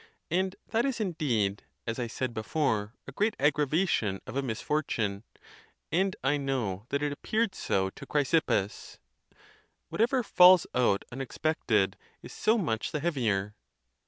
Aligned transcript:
And 0.31 0.55
that 0.69 0.83
is 0.83 0.99
indeed, 0.99 1.63
as 1.85 1.99
I 1.99 2.07
said 2.07 2.33
before, 2.33 2.95
a 3.07 3.11
great 3.11 3.35
aggravation 3.39 4.19
of 4.25 4.35
a 4.35 4.41
misfortune; 4.41 5.23
and 5.91 6.15
I 6.23 6.37
know 6.37 6.87
that 6.89 7.03
it 7.03 7.11
appeared 7.11 7.53
so 7.53 7.91
to 7.91 8.07
Chrysippus—" 8.07 8.97
Whatever 9.89 10.23
falls 10.23 10.65
out 10.73 11.05
unexpected 11.11 11.97
is 12.23 12.33
so 12.33 12.57
much 12.57 12.91
the 12.91 12.99
heavier." 12.99 13.53